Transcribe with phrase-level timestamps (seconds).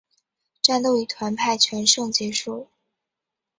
[0.63, 2.69] 战斗以团派全胜结束。